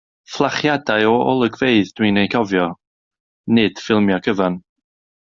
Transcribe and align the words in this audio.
Fflachiadau 0.35 1.09
o 1.09 1.17
olygfeydd 1.33 1.91
dwi'n 1.99 2.17
eu 2.21 2.31
cofio, 2.35 2.63
nid 3.57 3.83
ffilmiau 3.85 4.23
cyfan. 4.29 4.57